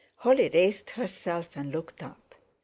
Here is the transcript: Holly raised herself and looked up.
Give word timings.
Holly 0.15 0.49
raised 0.51 0.89
herself 0.89 1.49
and 1.53 1.71
looked 1.71 2.01
up. 2.01 2.33